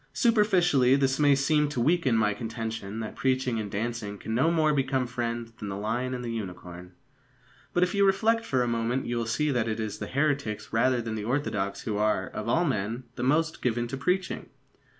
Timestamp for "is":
9.79-9.99